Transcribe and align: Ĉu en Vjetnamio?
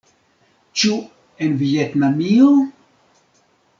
Ĉu 0.83 0.95
en 1.47 1.53
Vjetnamio? 1.61 2.49